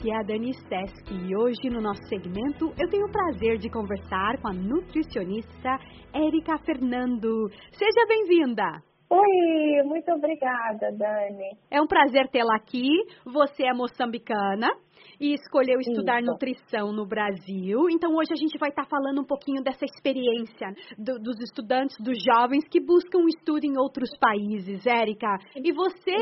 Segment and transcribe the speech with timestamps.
[0.00, 3.68] aqui é a Dani Steski e hoje no nosso segmento eu tenho o prazer de
[3.68, 5.78] conversar com a nutricionista
[6.14, 7.50] Érica Fernando.
[7.72, 8.89] Seja bem-vinda!
[9.12, 11.50] Oi, muito obrigada, Dani.
[11.68, 12.86] É um prazer tê-la aqui.
[13.26, 14.68] Você é moçambicana
[15.18, 16.30] e escolheu estudar Isso.
[16.30, 17.88] nutrição no Brasil.
[17.90, 22.16] Então hoje a gente vai estar falando um pouquinho dessa experiência do- dos estudantes, dos
[22.22, 25.38] jovens que buscam estudo em outros países, Érica.
[25.56, 26.14] E você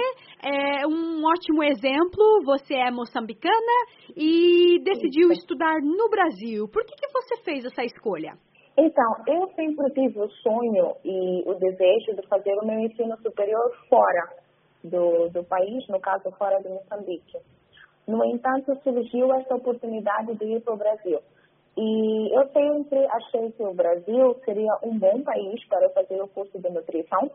[0.43, 2.43] é um ótimo exemplo.
[2.47, 3.77] Você é moçambicana
[4.17, 5.41] e decidiu Isso.
[5.43, 6.67] estudar no Brasil.
[6.69, 8.33] Por que, que você fez essa escolha?
[8.81, 13.77] Então, eu sempre tive o sonho e o desejo de fazer o meu ensino superior
[13.89, 14.29] fora
[14.85, 17.39] do, do país, no caso, fora de Moçambique.
[18.07, 21.19] No entanto, surgiu esta oportunidade de ir para o Brasil.
[21.77, 26.57] E eu sempre achei que o Brasil seria um bom país para fazer o curso
[26.57, 27.33] de nutrição,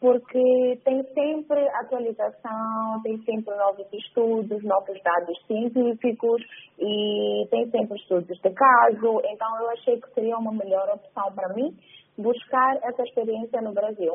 [0.00, 6.42] porque tem sempre atualização, tem sempre novos estudos, novos dados científicos
[6.78, 9.20] e tem sempre estudos de caso.
[9.24, 11.76] Então, eu achei que seria uma melhor opção para mim
[12.16, 14.14] buscar essa experiência no Brasil.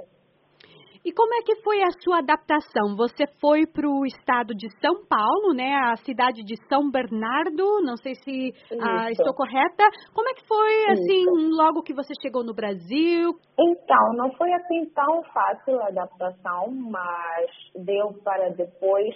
[1.05, 2.95] E como é que foi a sua adaptação?
[2.97, 5.71] Você foi para o estado de São Paulo, né?
[5.85, 9.83] A cidade de São Bernardo, não sei se ah, estou correta.
[10.15, 11.25] Como é que foi, assim,
[11.65, 13.33] logo que você chegou no Brasil?
[13.59, 19.15] Então, não foi assim tão fácil a adaptação, mas deu para depois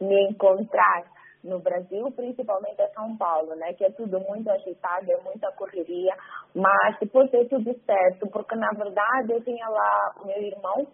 [0.00, 1.04] me encontrar
[1.42, 3.72] no Brasil, principalmente em São Paulo, né?
[3.72, 6.14] Que é tudo muito agitado, é muita correria,
[6.54, 10.86] mas depois deu tudo certo, porque na verdade eu tinha lá o meu irmão,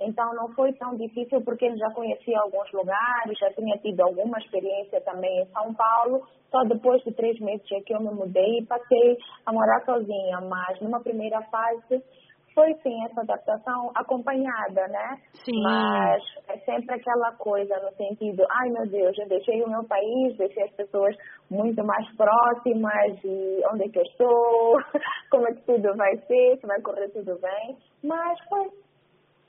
[0.00, 4.38] então não foi tão difícil porque ele já conhecia alguns lugares, já tinha tido alguma
[4.38, 6.26] experiência também em São Paulo.
[6.50, 10.40] Só depois de três meses é que eu me mudei e passei a morar sozinha,
[10.40, 12.02] mas numa primeira fase
[12.54, 15.16] foi sim essa adaptação acompanhada, né?
[15.44, 15.62] Sim.
[15.62, 20.36] Mas é sempre aquela coisa no sentido, ai meu Deus, eu deixei o meu país,
[20.36, 21.16] deixei as pessoas
[21.50, 24.76] muito mais próximas e onde é que eu estou,
[25.30, 27.76] como é que tudo vai ser, se vai correr tudo bem.
[28.02, 28.68] Mas foi,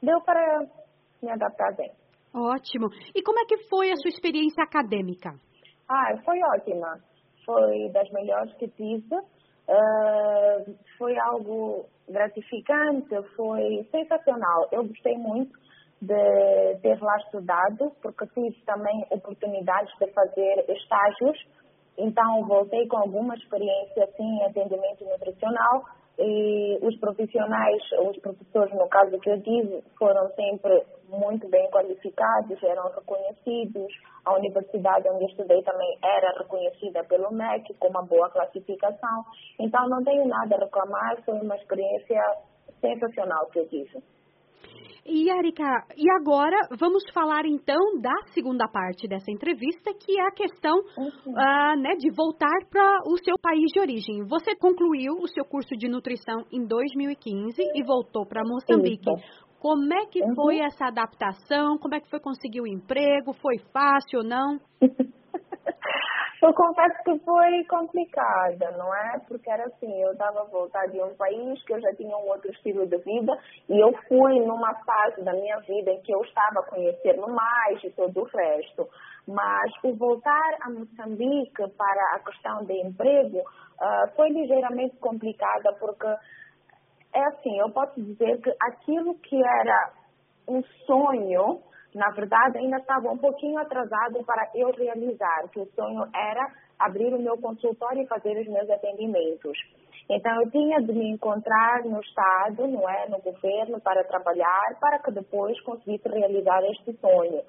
[0.02, 0.66] deu para
[1.22, 1.92] me adaptar bem.
[2.34, 2.90] Ótimo.
[3.14, 5.32] E como é que foi a sua experiência acadêmica?
[5.90, 7.00] Ah, foi ótima.
[7.46, 9.16] Foi das melhores que tive.
[9.70, 10.64] Ah,
[10.98, 14.68] foi algo gratificante, foi sensacional.
[14.72, 15.60] Eu gostei muito
[16.02, 21.38] de ter lá estudado, porque tive também oportunidades de fazer estágios.
[21.98, 25.86] Então, voltei com alguma experiência assim, em atendimento nutricional
[26.20, 32.62] e os profissionais, os professores, no caso que eu tive, foram sempre muito bem qualificados,
[32.64, 33.88] eram reconhecidos.
[34.24, 39.26] A universidade onde estudei também era reconhecida pelo MEC com uma boa classificação.
[39.60, 42.22] Então, não tenho nada a reclamar, foi uma experiência
[42.80, 44.04] sensacional que eu tive.
[45.06, 45.64] E, Erika,
[45.98, 51.38] e agora vamos falar então da segunda parte dessa entrevista, que é a questão Uhum.
[51.38, 54.24] ah, né, de voltar para o seu país de origem.
[54.28, 59.10] Você concluiu o seu curso de nutrição em 2015 e voltou para Moçambique.
[59.10, 59.52] Isso.
[59.60, 60.36] Como é que Uhum.
[60.36, 61.78] foi essa adaptação?
[61.78, 63.34] Como é que foi conseguir o emprego?
[63.34, 64.60] Foi fácil ou não?
[66.42, 69.20] Eu confesso que foi complicada, não é?
[69.28, 72.30] Porque era assim, eu estava a voltar de um país que eu já tinha um
[72.30, 73.38] outro estilo de vida
[73.70, 77.92] e eu fui numa fase da minha vida em que eu estava conhecendo mais e
[77.92, 78.90] todo o resto.
[79.28, 83.44] Mas o voltar a Moçambique para a questão de emprego
[83.80, 86.08] ah, foi ligeiramente complicada porque
[87.14, 89.92] é assim, eu posso dizer que aquilo que era
[90.48, 91.62] um sonho,
[91.94, 96.48] na verdade, ainda estava um pouquinho atrasado para eu realizar, que o sonho era
[96.80, 99.58] abrir o meu consultório e fazer os meus atendimentos.
[100.10, 105.00] Então, eu tinha de me encontrar no Estado, não é, no governo, para trabalhar, para
[105.00, 107.42] que depois conseguisse realizar este sonho.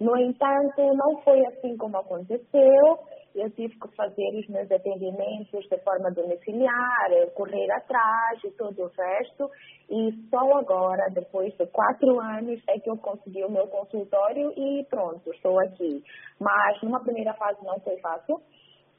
[0.00, 2.98] No entanto, não foi assim como aconteceu.
[3.36, 8.88] Eu tive que fazer os meus atendimentos de forma domiciliar, correr atrás e todo o
[8.88, 9.50] resto.
[9.90, 14.84] E só agora, depois de quatro anos, é que eu consegui o meu consultório e
[14.88, 16.02] pronto, estou aqui.
[16.40, 18.40] Mas numa primeira fase não foi fácil.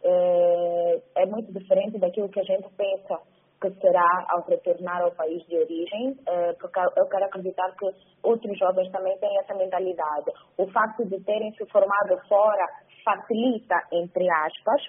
[0.04, 3.20] É, é muito diferente daquilo que a gente pensa
[3.60, 7.90] que será ao retornar ao país de origem, eh, porque eu quero acreditar que
[8.22, 10.32] outros jovens também têm essa mentalidade.
[10.58, 12.66] O facto de terem se formado fora
[13.08, 14.82] facilita, entre aspas,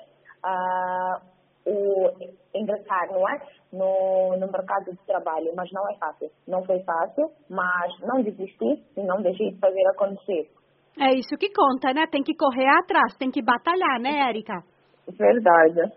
[0.43, 1.21] ah,
[1.67, 2.11] o
[2.55, 3.41] ingressar, não é?
[3.73, 6.31] No, no mercado de trabalho, mas não é fácil.
[6.47, 10.51] Não foi fácil, mas não desisti e não deixei de fazer acontecer.
[10.99, 12.07] É isso que conta, né?
[12.11, 14.65] Tem que correr atrás, tem que batalhar, né, Érica?
[15.07, 15.93] Verdade.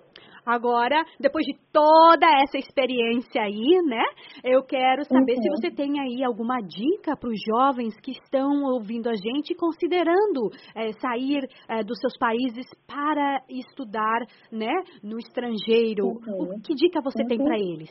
[0.46, 4.04] Agora, depois de toda essa experiência aí, né?
[4.44, 5.42] Eu quero saber uhum.
[5.42, 10.50] se você tem aí alguma dica para os jovens que estão ouvindo a gente, considerando
[10.76, 14.22] é, sair é, dos seus países para estudar,
[14.52, 14.74] né,
[15.04, 16.08] no estrangeiro.
[16.08, 16.56] Uhum.
[16.56, 17.28] O, que dica você uhum.
[17.28, 17.90] tem para eles?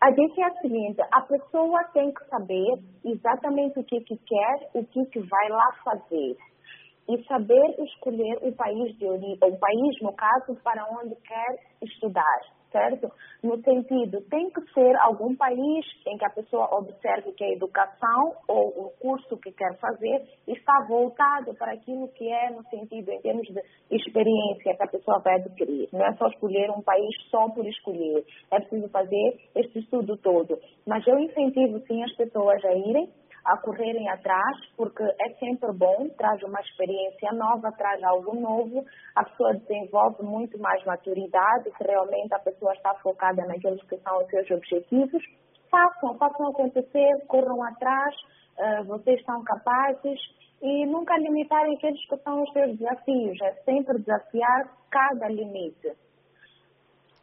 [0.00, 4.70] A dica é a seguinte: a pessoa tem que saber exatamente o que, que quer,
[4.74, 6.36] o que, que vai lá fazer
[7.08, 12.40] e saber escolher o país de origem, o país, no caso, para onde quer estudar,
[12.72, 13.08] certo?
[13.42, 18.32] No sentido, tem que ser algum país em que a pessoa observe que a educação
[18.48, 23.20] ou o curso que quer fazer está voltado para aquilo que é no sentido, em
[23.20, 25.88] termos de experiência que a pessoa vai adquirir.
[25.92, 28.24] Não é só escolher um país só por escolher.
[28.50, 30.58] É preciso fazer este estudo todo.
[30.86, 33.08] Mas eu incentivo, sim, as pessoas a irem
[33.44, 39.24] a correrem atrás, porque é sempre bom, traz uma experiência nova, traz algo novo, a
[39.24, 44.26] pessoa desenvolve muito mais maturidade, que realmente a pessoa está focada naqueles que são os
[44.28, 45.22] seus objetivos.
[45.70, 48.14] Façam, façam acontecer, corram atrás,
[48.58, 50.18] uh, vocês estão capazes
[50.62, 55.92] e nunca limitarem aqueles que são os seus desafios, é sempre desafiar cada limite.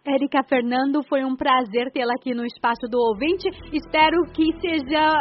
[0.05, 3.47] Érica Fernando, foi um prazer tê-la aqui no Espaço do Ouvinte.
[3.71, 5.15] Espero que seja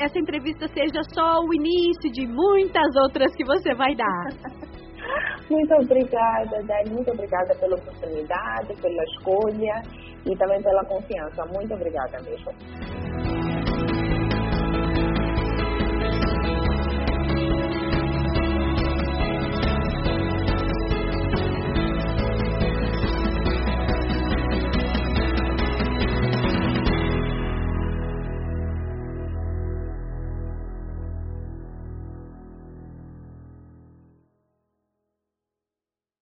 [0.00, 4.28] essa entrevista seja só o início de muitas outras que você vai dar.
[5.48, 6.90] Muito obrigada, Dani.
[6.90, 9.82] Muito obrigada pela oportunidade, pela escolha
[10.26, 11.44] e também pela confiança.
[11.54, 13.03] Muito obrigada mesmo.